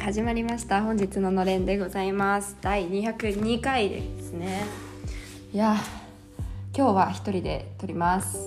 [0.00, 0.82] 始まりました。
[0.82, 2.56] 本日ののれんでございます。
[2.62, 4.64] 第202回ですね。
[5.52, 5.76] いや
[6.74, 8.38] 今日は一人で撮ります。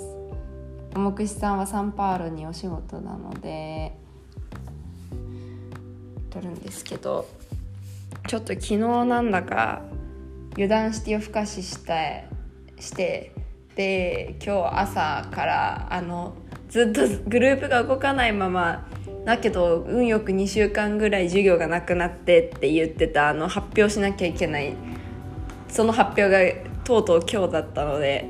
[0.96, 3.94] おもくしさんはサンパウロにお仕事なので
[6.32, 7.28] 撮るんですけど
[8.28, 9.84] ちょっと昨日なんだか
[10.54, 11.94] 油断して夜更かしした
[12.80, 13.32] して
[13.76, 16.36] で今日朝からあの
[16.74, 18.88] ずっとグループが動かないまま
[19.26, 24.74] だけど運よく2週間ぐらい授業がなくなってって言ってたあの発表しなきゃいけない
[25.70, 26.40] その発表が
[26.84, 28.26] とうとう今日だったので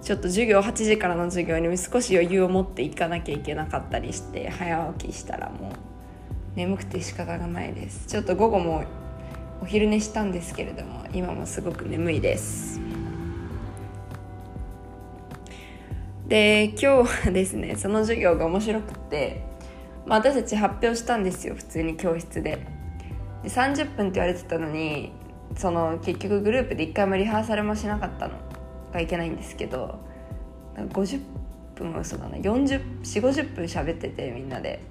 [0.00, 8.06] ちょっと授業8時からの授業に少し余裕を持っていかなきゃいけなかったりして早起きしたらもう眠くて仕方がないです。
[8.06, 8.84] ちょっと午後も
[9.60, 12.80] お昼寝したんですけれども今もすごく眠いです。
[16.32, 16.86] で今日
[17.26, 19.44] はですねその授業が面白くって、
[20.06, 22.66] まあ、私たち発表したんですよ普通に教室で。
[23.42, 25.12] で30分って言われてたのに
[25.58, 28.36] その結局グループで1回もリハーサルもしなかったの
[28.94, 29.98] がいけないんですけど
[30.74, 31.20] 50
[31.74, 32.38] 分は嘘だな。
[32.38, 34.82] 4050分喋っててみんなで。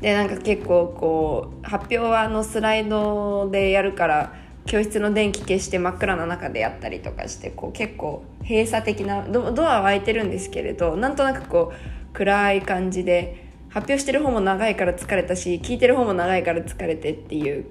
[0.00, 4.34] でなんか結構こう発表はあのスライドでやるから
[4.66, 17.66] 教室の電気消して真っ暗な中でやったりとかしてこう結構閉鎖的なドアは開いてるんですけれどなんとなくこう暗い感じで発表してる方も長いから疲れたし聞いてる方も長いから疲れてっていう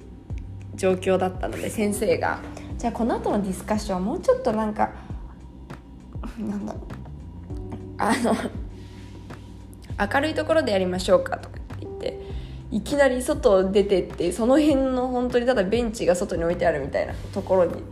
[0.75, 2.39] 状況だったので先生が。
[2.81, 4.89] じゃあこの後のディスカッションはもうちょっとなんか
[6.39, 6.83] なんだろう。
[7.99, 8.35] あの
[10.13, 11.60] 明るいところでやりましょうかとか。
[12.71, 17.83] いきなり外出てってその辺の本当にただベンチが外に置いてあるみたいなところに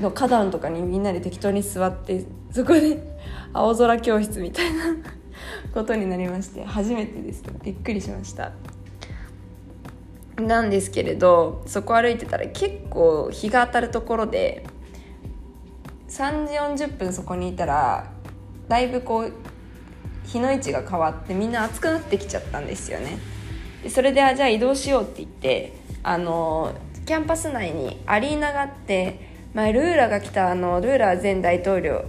[0.00, 3.02] の花壇とかにみんなで適当に座ってそこで
[3.52, 4.96] 青空教室みたいな
[5.74, 7.42] ことになりまして初めてです。
[7.62, 8.52] びっくりしました。
[10.40, 14.66] なんですけれどそこ歩いてたら結構日が当たるところで
[16.08, 18.12] 3時40分そこにいたら
[18.68, 19.32] だいぶこう
[20.24, 23.35] 日の位置が変わってみんな暑くなってきちゃったんですよね。
[23.88, 25.72] それでじゃあ移動しようって言って
[26.02, 29.20] あのキャンパス内にアリーナがあって
[29.54, 32.04] 前ルーラが来たあのルーラ前大統領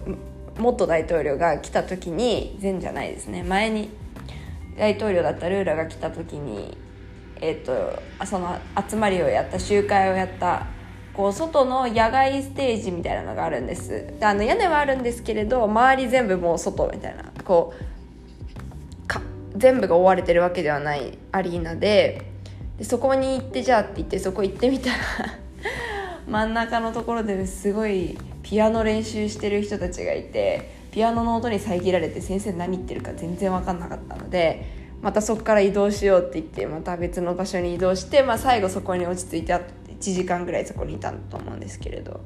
[0.57, 3.89] 元大統領が来た時に前じゃないですね前に
[4.77, 6.77] 大統領だったルーラが来た時に、
[7.41, 8.57] えーと、その
[8.89, 10.67] 集まりをやった集会をやった
[11.13, 14.13] こう外の野外ステージみたいなのがあるんです。
[14.19, 17.96] であの屋根はあるんですけれど周り全部もう外みたいなこう
[19.57, 22.31] 全部が覆われてるわけではないアリーナで
[22.77, 24.97] でそこに行ってじゃあって言ってそこ行ってみたら
[26.27, 34.65] 真ん中のところですごいピアノ練習してる人たちがいてピアノの音に遮られて先生何言ってるか全然分かんなかったので
[35.01, 39.61] またそこから移動しようって言ってまた別の場所に移動して、まあ、最後そこに落ち着いて1
[39.99, 42.19] 時間ぐらいそこにいたと思うんですけれど。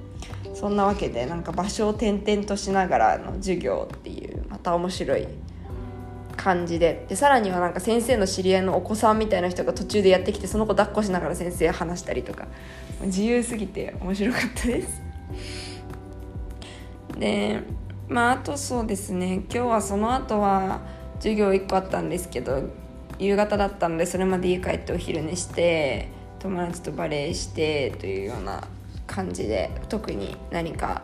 [0.54, 5.28] そんなわけでなんか場所を転々としながらの授業っていうまた面白い
[6.36, 7.06] 感じで。
[7.10, 12.48] でさらにはなんか先生の知り合いのお子さんみたいな人が途中でやってきてその子抱っこしながら先生話したりとか。
[13.04, 15.02] 自由すぎて面白かったです。
[17.18, 17.62] で
[18.08, 19.44] まああとそうですね。
[19.50, 20.82] 今日はその後は
[21.16, 22.64] 授業1個あったんですけど
[23.20, 26.10] 夕方だったのでそれまで家帰ってお昼寝して
[26.40, 28.68] 友達とバレーしてというような
[29.06, 31.04] 感じで特に何か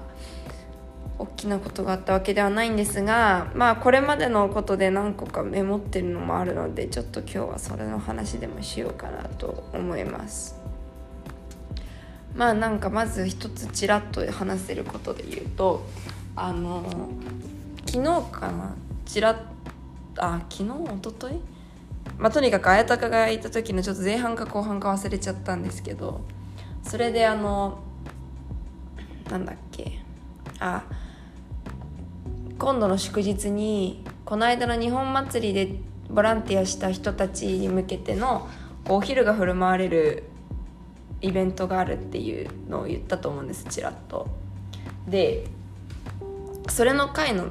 [1.20, 10.56] 大きなことがあったわけではないんですがまあこれまでのことで何個かメモってるのもあるのでちょっと今日はそれの話でもしようかなと思います。
[12.36, 15.88] まあなんかまず一つちらっと話せることで言うと
[16.36, 16.84] あの
[17.88, 19.38] 昨日かなちらっ
[20.18, 21.42] あ昨日一昨日
[22.20, 26.22] まあとにかく綾鷹がいた時のちょっと前半か後半か忘れちゃったんですけど
[26.84, 27.80] それであの
[29.32, 30.00] なんだっけ？
[30.60, 30.84] あ
[32.60, 35.76] 今度の祝日にこの間の日本祭りで
[36.10, 38.50] ボランティアした人たちに向けての
[38.90, 40.24] お昼が振る舞われる
[41.22, 44.28] イベントがあるっていうのを言ったと思うんですちらっと。
[45.08, 45.46] で
[46.70, 47.46] それの回の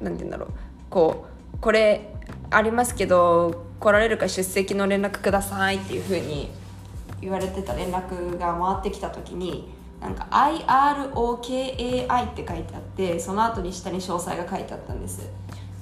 [0.00, 0.48] 何て言うんだろう
[0.88, 2.14] こうこれ
[2.50, 6.50] ありますけど来られるか出席の連絡くださいっていうふうに
[7.20, 9.68] 言われてた連絡が回ってきた時に
[10.00, 15.28] なんか IROKAI って書いてあってその後に下に詳細が書いてあったんです。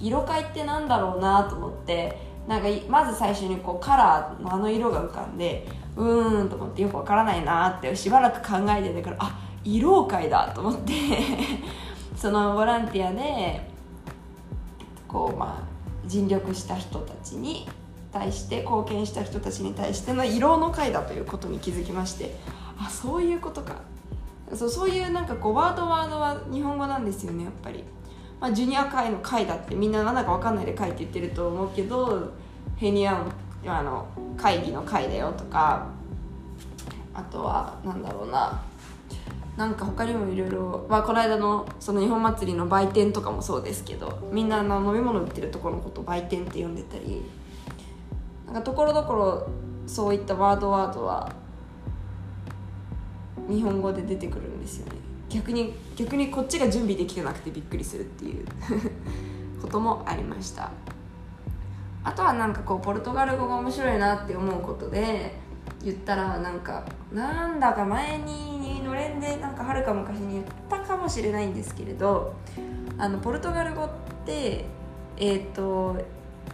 [0.00, 2.16] 色階ってなんだろうなと思って
[2.46, 5.66] なんかまず最初にこうカラーのあの色が浮かんで
[5.96, 10.92] うーんと思ってよくわからないなってしばらく考えてたからあ色階だと思って
[12.16, 13.68] そのボランティアで
[15.06, 15.62] こうまあ
[16.06, 17.68] 尽力した人たちに
[18.12, 22.36] 対して貢献した人たちに対しての色の会だということに気づきまして
[22.80, 23.76] あそういうことか。
[24.54, 27.84] そうそういうなんかこうワードワードは日本語なんですよねやっぱり、
[28.40, 32.32] まあ、ジュニア会の会だってみんな何だか分かんないで会って言ってると思うけど
[32.76, 33.24] ヘニア
[33.66, 34.06] あの
[34.36, 35.86] 会議の会だよとか
[37.12, 38.62] あとはなんだろうな。
[39.58, 47.20] なんか他にもいろいろこの間のその日本祭りの売店とかもそうですけどみんなの飲み物売ってるところのことを売店って呼んでたり
[48.46, 49.48] なんかところどころ
[49.88, 51.32] そういったワードワードは
[53.48, 54.92] 日本語で出てくるんですよね。
[55.28, 58.46] 逆に逆にこっちが準備できてなくてびっくりするっていう
[59.60, 60.70] こともありました。
[62.04, 65.34] あとはなんかこうポルトガル語が面白いなって思うことで
[65.82, 72.34] 言ったらなんかなんだか前にのれんでなんかはるか昔に言ったかもしれないんですけれど
[72.96, 73.88] あのポルトガル語っ
[74.24, 74.64] て
[75.18, 75.96] えっ、ー、と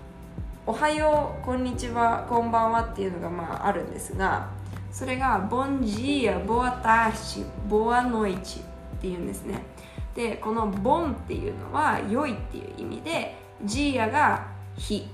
[0.66, 4.48] 「おはようこんにちはこんばんは」っていうのがまああるんですが
[4.94, 8.60] それが「ボンジーアボアターシボアノイチ」
[8.96, 9.60] っていうんですね。
[10.14, 14.46] でこの「ボン」っていうのは「良い」っていう意味で「ジーア」が
[14.78, 15.08] 「日」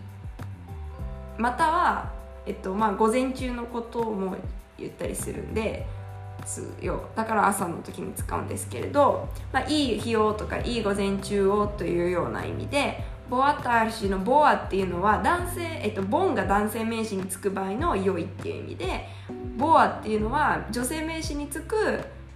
[1.38, 2.10] または
[2.44, 4.34] えっとまあ、午前中のことも
[4.78, 5.86] 言ったりするんで
[6.80, 19.06] よだから朝の時に使うんですけれど、まあ、いい日をとかいい午前中をというような意味でボアターシのボアっていうのは男性、えっと、ボンが男性名詞につく場合の良いっていう意味で
[19.56, 21.76] ボアっていうのは女性名詞につく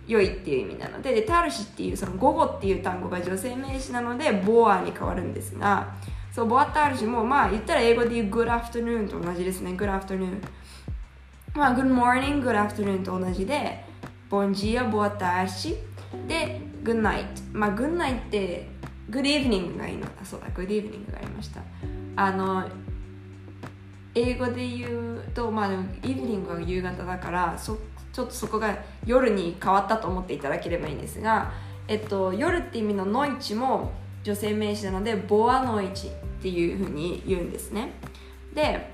[0.06, 5.94] 良いっていう意味なのででタルシっていうその午後っていう単語が女性名詞なのでボアに変わるんですが
[6.34, 9.70] そう、ボアタルジも、まあ言ったら英語で言う good afternoon と同じですね。
[9.70, 10.42] good afternoon。
[11.54, 13.84] まあ good morning, good afternoon と同じで、
[14.28, 15.78] bon dia, boa tarde
[16.26, 17.26] で good night。
[17.52, 18.68] まあ good night って
[19.10, 21.60] good evening がいいのだそうだ、good evening がありました。
[22.16, 22.68] あの、
[24.14, 27.78] 英語で言うと、まあでも evening は夕方だからそ、
[28.12, 31.52] ちょっとそこが夜に変わったと思っていただければいいんですが、
[31.88, 33.92] えっと、夜って意味のノイチも
[34.22, 36.10] 女性名詞なのでボアノイチっ
[36.40, 37.92] ていうふうに言うんですね
[38.54, 38.90] で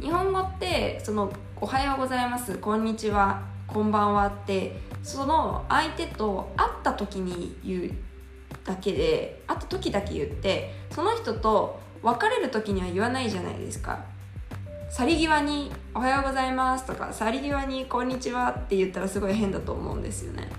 [0.00, 7.90] 日本語ってその「おはようございます」「こんにちは」「こんばんは」ってその相手と会った時に言う
[8.64, 14.04] だけで会った時だけ言ってその人と別れる時には言わないじゃないですか。
[14.90, 20.50] 去り際に「おはようございます」とか去り際に「こんにちは」って言ったらすごい変だと思うんですよね。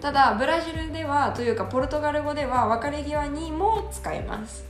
[0.00, 4.64] ただブラジルではというかポルトガル語では別れ際にも使います。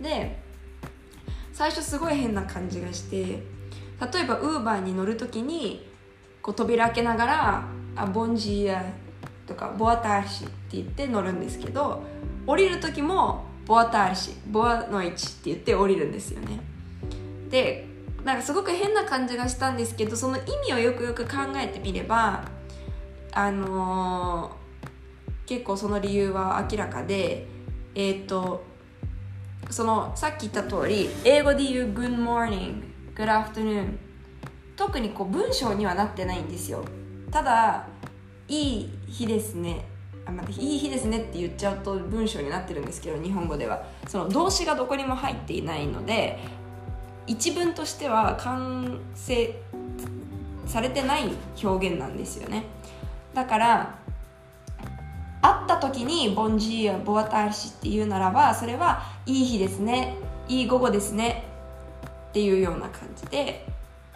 [0.00, 0.38] で
[1.52, 3.42] 最初すごい変な感じがして
[4.12, 5.88] 例えばウーバーに乗る時に
[6.42, 7.64] こう扉開けながら
[7.96, 8.82] 「あボンジーア」
[9.46, 12.02] とか「ボアターシ」って言って乗るんですけど
[12.46, 16.60] 降りる時も「ボアターシ」「ボアの位置」って言って降りるんですよね。
[17.50, 17.86] で
[18.24, 22.44] なんかすごく変な感じがしたんですけどその意味をよくよく考えてみれば
[23.32, 27.46] あのー、結構その理由は明らかで
[27.94, 28.64] えっ、ー、と
[29.70, 32.82] そのさっき言った通り英語で言う Good morning
[33.14, 33.98] Good afternoon
[34.76, 36.84] 特にこう文章にはなってないんですよ。
[37.30, 37.86] ただ
[38.48, 39.86] いい日ですね。
[40.26, 43.84] あまたいい日ですねって言っちゃうと文章になってるんですけど日本語では。
[44.06, 46.38] その動詞がどこにも入っていないので
[47.26, 49.54] 一文としては完成
[50.66, 51.30] されてない
[51.62, 52.64] 表現なんですよね。
[53.34, 53.98] だから
[55.42, 60.16] 会った時に「ボンジーやボアターシ」って言うならばそれはいい日ですね
[60.48, 61.44] いい午後ですね
[62.28, 63.66] っていうような感じで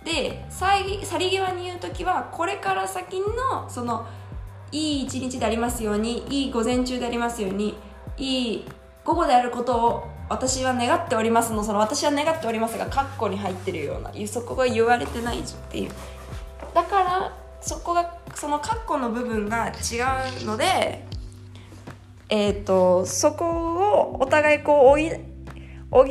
[0.04, 4.06] で去り際に言う時はこれから先のその
[4.70, 7.74] いい一日でありますようにいい午前中でありますように
[8.16, 8.64] いい
[9.04, 15.90] 午後であることを私は願っておりますのその私は願っておりますがカッコに入ってるようなそこが言われてないっていう。
[16.74, 20.00] だからそこがその括弧の部分が違
[20.42, 21.04] うので
[22.28, 25.00] えっ、ー、とそこをお互いこう
[25.90, 26.08] 補っ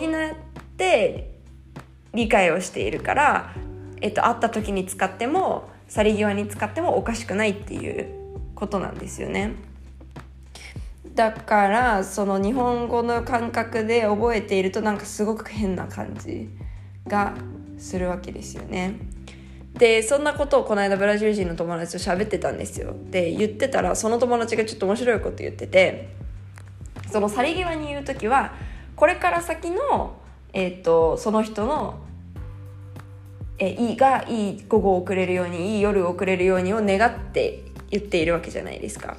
[0.75, 1.39] て
[2.13, 3.53] 理解をしているから、
[4.01, 8.07] えっ、と、会った時に使っても去り際に使ってもおかしくないっていう
[8.55, 9.55] ことなんですよね。
[11.15, 16.47] だからその日本語の感覚で覚えているとなんかすごく変な感じ
[17.07, 17.33] が
[17.79, 18.99] するわけですよね。
[19.73, 26.09] でそんなことをこの間ブラジル人の友達と喋ってたんですよで言ってたらその友達がちょっと面白いこと言ってて
[27.11, 28.53] その去り際に言う時は
[28.95, 30.17] これから先の、
[30.53, 31.99] えーと、その人の
[33.59, 39.17] えいいがいい午後を送れるようにいい夜を送れるようにを願って言っているわけじゃないですか。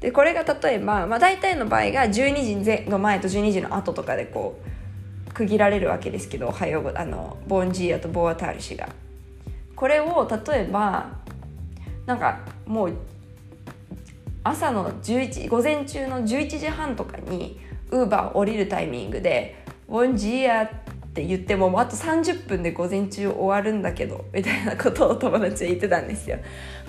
[0.00, 4.60] でこれが例えば、まあ、大体の場合が12時の前と12時の後とかでこ
[5.28, 8.88] う区切られるわけですけどおはようあのボンジーヤとボアタール氏が
[9.74, 11.18] これを例えば
[12.06, 12.92] なんかもう
[14.44, 17.58] 朝の11午前中の11時半とかに
[17.90, 20.70] ウーバー降りるタイミングで「ボンジーヤ」
[21.18, 26.38] って言ってもあと30分で午前中終わるんだけどみたいなことを友達は言ってたんですよ。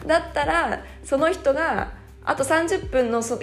[0.06, 1.94] だったらその人が
[2.24, 3.40] あと30分のそ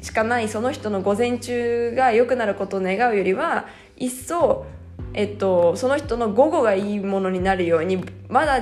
[0.00, 4.66] しかないその人の午前中が良くなることを願うよりは一層、
[5.14, 8.60] えっと、その人の午後がいいものになるようにまだ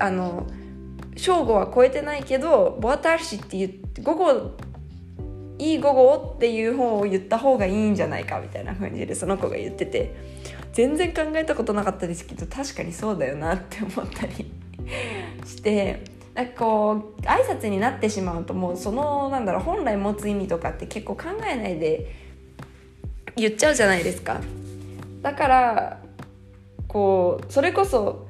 [0.00, 0.46] あの
[1.16, 4.56] 正午は超えてないけどボアターシって言って午後
[5.60, 10.14] いい午後っていう方を言った方がいいんじゃないかみたいな感じでその子が言ってて
[10.72, 14.50] 全然考えたことなかったですけど確かにそうだよなって思ったり
[15.44, 16.02] して
[16.34, 22.14] なんかこう挨拶になってしまうともうそのなんだろう本来持つ意味とかって結構考えないで
[23.36, 24.40] 言っちゃうじゃないですか。
[25.22, 26.00] だから
[26.88, 28.26] こうそれこそ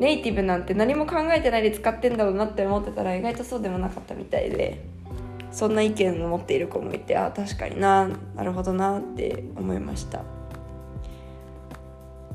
[0.00, 4.91] ネイティブなんて何も考えてないで使ってんだろうなって思ってたら意外とそうでもなかったみたいで。
[5.52, 10.22] そんな意見を持っている子もいてあ確かにななるほどなって思いました。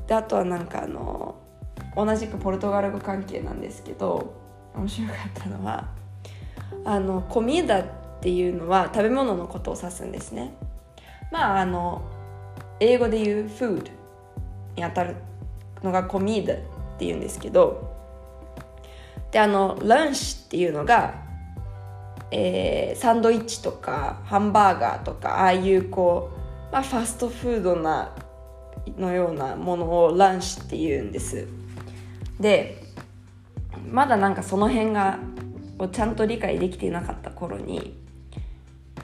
[0.06, 1.36] であとはなんかあの
[1.94, 4.34] 同じくポルトガル語関係なんですけど
[4.74, 5.88] 面白かったのは
[6.84, 7.84] あのコミーダっ
[8.20, 10.54] ていうのは食べ物のことを指すんですね。
[11.30, 12.02] まああの
[12.80, 13.90] 英語で言う food
[14.76, 15.16] にあたる
[15.82, 16.56] のがコミーダっ
[16.98, 17.92] ていうんですけど
[19.30, 21.27] であのランチっていうのが、
[22.30, 26.30] えー、サンドイッチとかハンバーガーとかああいうこ
[26.70, 28.14] う、まあ、ファストフードな
[28.98, 31.46] のようなものをランチっていうんです。
[32.38, 32.82] で
[33.90, 35.18] まだなんかその辺が
[35.78, 37.96] をちゃんと理解できていなかった頃に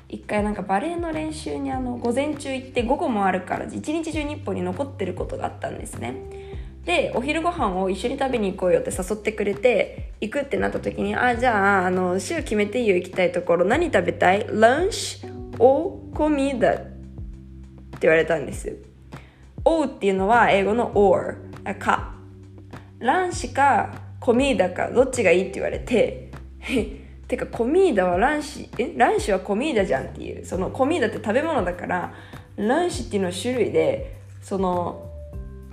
[0.08, 6.43] 一回なんかバレエの練習にあの午前中行って午後もあるから一日中日本に残ってることがあったんですね。
[6.84, 14.46] でお昼ご飯を一緒に食べに行こうよって誘ってくれて行くってなった時にあじゃああの週決めていいよ行きたいところ何食べたい？
[14.50, 15.26] ランチ？
[15.58, 16.82] おコミダって
[18.02, 18.76] 言われたんです
[19.64, 21.36] おうっていうのは英語の or
[21.78, 22.14] か。
[22.98, 26.30] ランチかコミーダかどっちがいいって言われて
[27.28, 30.44] てかコミーダはランシえランシはコミーダじゃんっていう。
[30.44, 32.14] そのコミーダって食べ物だから
[32.56, 35.10] ランシっていうのは種類でその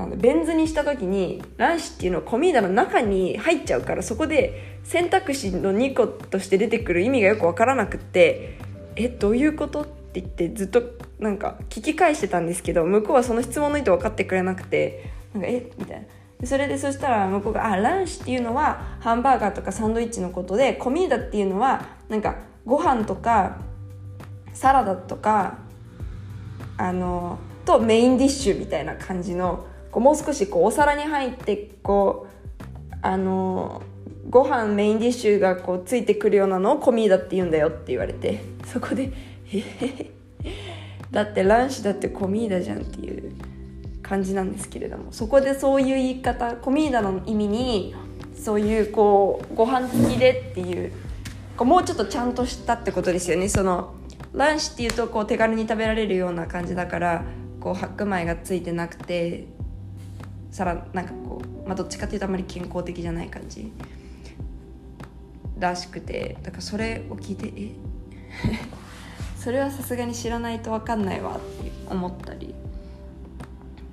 [0.08, 8.58] ベン図にした時に卵子っていうのはコミーダの中に入っちゃうからそこで選択肢の2個として出てくる意味がよく分からなくって
[8.96, 10.84] えどういうことって言ってずっと
[11.20, 16.08] なんか聞き返してたんですけど向こうはその質問の意図分かってくれなくてなんかえみたいな。
[16.44, 23.58] それでそしたら向こうが「あランチっていうのはハンバーガーとかサンドイッチのことでコミーダっていうのはなんかご飯とか
[24.54, 25.60] サラダとか
[26.78, 33.82] あのとメインディッシュみたいな感じのこうもう少しこうお皿に入ってこうあの
[34.30, 39.12] ご飯メインディッシュがこうついてくるようなのをコミーダって言うんだよって言われてそこで
[41.12, 43.34] 「だってランチだってコミーダじゃん」っていう
[44.02, 47.96] 感じなんですけれどもそこでそういう言い方コミーダの意味に
[48.36, 50.92] そういうこうご飯付きでっていう
[51.58, 53.50] こうもうちょっとちゃんとしたってことですよね。
[53.50, 53.94] その
[54.34, 57.24] ランチっていうとこう手軽に食べられるような感じだから
[57.60, 59.48] こう白米がついてなくて
[60.52, 63.72] さらなんかこう、まあ、どっちかっていうとあまり健康的じゃない感じ。
[65.58, 67.72] らしくてだからそれを聞いてえ？
[69.38, 72.54] それはさすがに知らないと分かんないわって思ったり。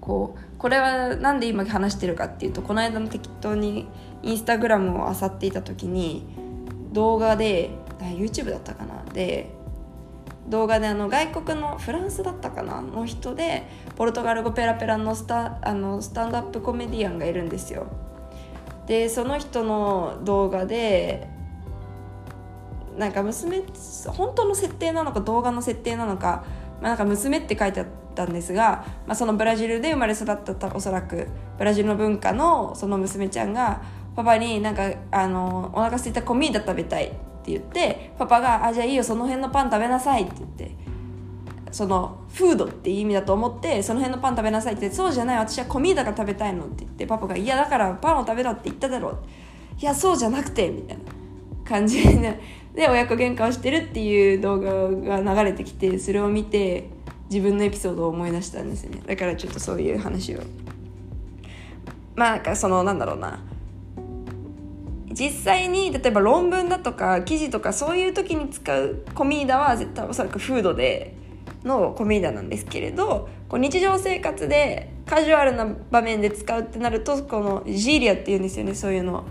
[0.00, 3.87] こうこれは何で今話してるかっていうとこの間の適当に
[4.23, 6.25] インスタグラムを漁っていた時に
[6.93, 9.05] 動画で YouTube だったかな。
[9.12, 9.50] で
[10.49, 17.87] 動画であの外国のフランスだったかなの人でポルトガル語ペラペラのスタあのスタンドアップコメディアンがいるんですよ。
[18.87, 21.28] でその人の動画で
[22.97, 23.62] なんか娘
[24.07, 26.45] 本当の設定なのか動画の設定なのか,、
[26.81, 31.28] まあ、なんか娘って書いてあったんですが、まあ、そのブラジルで生まれ育ったおそらく
[31.59, 33.83] ブラジルの文化のその娘ちゃんが
[34.17, 37.28] パパになんかあのお腹空いたコミーダ食べたい。
[37.57, 40.76] って言ってパパが「あじゃあいいよその辺のパン食べなさい」って言って
[41.71, 49.19] そのフードっていう意味だと思ってその辺のパン食べなさいってそうじゃない私はコミーダが食べたいのって言ってパパが「いやだからパンを食べろって言っただろう」
[49.81, 51.02] いやそうじゃなくてみたいな
[51.64, 52.40] 感じで
[52.75, 56.88] で親子喧嘩をしてるっていう動画が流れてきてそれを見て
[57.31, 59.02] 自分のエピソードを思い出したんですね。
[59.07, 60.40] だからちょっとそういう話を。
[62.14, 63.40] まあなんかそのなんだろうな。
[65.19, 71.17] 実際に例えば論文だとか記事とかそういう時に使うコミーダは絶対おそらくフードで
[71.65, 78.75] のコミーダなんですけれどこう日常生活でカジュアルな場面で使うってなるとこのジーリアっていうんですよね。
[78.75, 79.25] そういうの。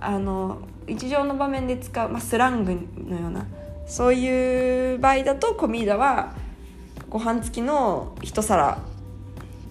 [0.00, 3.46] あの日常の場面で使う、まあ、スラングのような。
[3.86, 6.34] そういう場合だとコミーダは
[7.08, 8.82] ご飯付きの一皿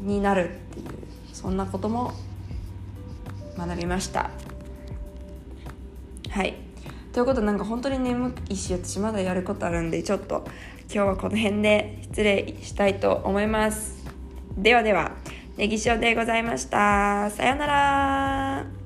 [0.01, 0.85] になるっていう
[1.33, 2.13] そんなことも
[3.57, 4.31] 学びました。
[6.37, 6.53] はい。
[7.13, 10.43] ということでなんか本当に眠いし私まだやることあるんでちょっと
[10.81, 14.05] 今日はこの辺で失礼したいと思います。
[14.55, 15.13] ではでは
[15.57, 17.31] ネギ塩でございました。
[17.31, 18.76] さようなら。